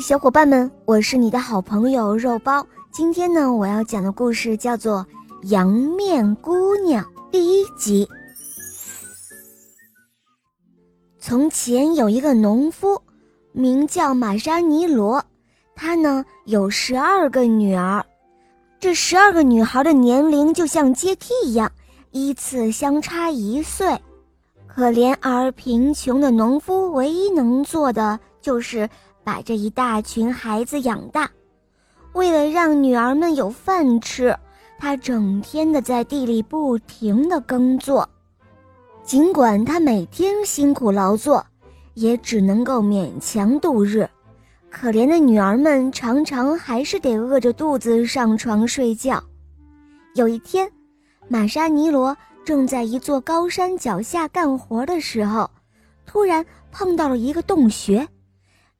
[0.00, 2.66] 小伙伴们，我是你的好朋友肉包。
[2.90, 5.06] 今天呢，我要讲的故事叫做
[5.48, 8.08] 《羊面姑娘》第一集。
[11.18, 13.00] 从前有一个农夫，
[13.52, 15.24] 名叫玛莎尼罗，
[15.74, 18.04] 他呢有十二个女儿，
[18.80, 21.70] 这十二个女孩的年龄就像阶梯一样，
[22.10, 23.98] 依次相差一岁。
[24.66, 28.88] 可怜而贫穷的农夫，唯一能做的就是
[29.24, 31.30] 把这一大群孩子养大。
[32.12, 34.36] 为了让女儿们有饭吃，
[34.78, 38.08] 他整天的在地里不停的耕作。
[39.04, 41.44] 尽管他每天辛苦劳作，
[41.94, 44.08] 也只能够勉强度日。
[44.70, 49.22] 可怜的女儿们常常还是得饿着肚子上床睡觉。
[50.14, 50.70] 有一天，
[51.28, 52.16] 玛莎尼罗。
[52.44, 55.48] 正在一座高山脚下干活的时候，
[56.04, 58.04] 突然碰到了一个洞穴，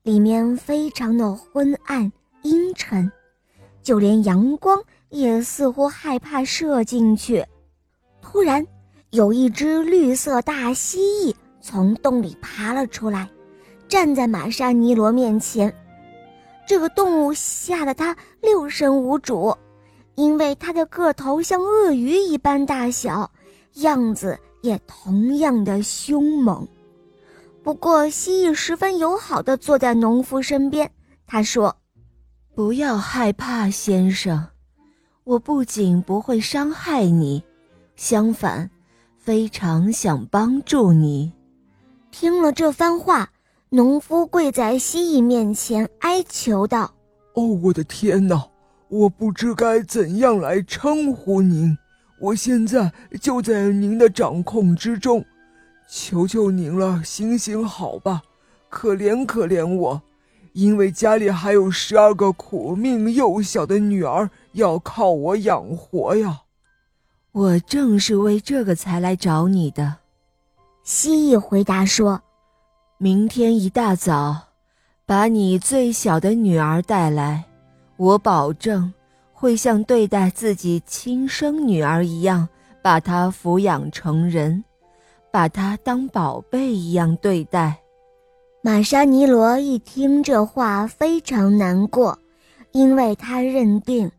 [0.03, 3.09] 里面非常的昏暗阴沉，
[3.81, 4.77] 就连阳光
[5.09, 7.45] 也似乎害怕射进去。
[8.21, 8.67] 突然，
[9.11, 13.29] 有一只绿色大蜥蜴从洞里爬了出来，
[13.87, 15.73] 站在玛莎尼罗面前。
[16.67, 19.55] 这个动物吓得他六神无主，
[20.15, 23.31] 因为它的个头像鳄鱼一般大小。
[23.75, 26.67] 样子也同样的凶猛，
[27.63, 30.91] 不过蜥蜴十分友好的坐在农夫身边。
[31.25, 31.77] 他说
[32.53, 34.47] ：“不要害怕，先生，
[35.23, 37.41] 我不仅不会伤害你，
[37.95, 38.69] 相反，
[39.17, 41.31] 非常想帮助你。”
[42.11, 43.29] 听了这番话，
[43.69, 46.93] 农夫跪在蜥蜴面前哀求道
[47.33, 48.45] ：“哦，我的天哪，
[48.89, 51.77] 我不知该怎样来称呼您。”
[52.19, 55.25] 我现在就在您的掌控之中，
[55.87, 58.21] 求求您了，行行好吧，
[58.69, 60.01] 可怜可怜我，
[60.53, 66.41] 因为家里还有十二个苦命幼小的女儿要靠我养活呀。
[67.31, 69.97] 我正是为这个才来找你的。
[70.83, 72.21] 蜥蜴回答说
[72.97, 74.49] ：“明天一大早，
[75.05, 77.45] 把你最小的女儿带来，
[77.97, 78.93] 我保证。”
[79.35, 82.47] 会像对待自己亲生女儿一样，
[82.81, 84.63] 把她抚养成人，
[85.33, 87.75] 把她当宝贝一样对待。
[88.61, 92.19] 玛莎尼罗一听这话，非常难过，
[92.71, 94.11] 因为他认定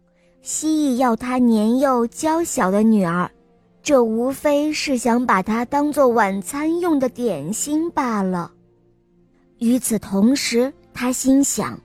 [0.42, 3.30] 蜥蜴要他年幼娇小的女儿，
[3.80, 8.50] 这无非是想把她当做晚餐用的点心罢了。
[9.58, 11.78] 与此同时，他心想：“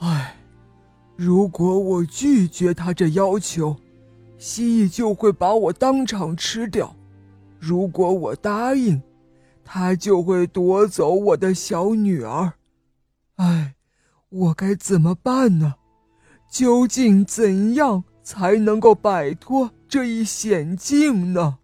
[0.00, 0.34] 唉。”
[1.14, 3.76] 如果我拒绝他这要求，
[4.38, 6.92] 蜥蜴就会把我当场吃掉；
[7.64, 9.00] 如果我答应，
[9.64, 12.54] 他就会夺走我的小女儿。
[13.36, 13.76] 唉，
[14.30, 15.76] 我该怎么办呢？
[16.50, 21.58] 究竟怎样才能够摆脱这一险境呢？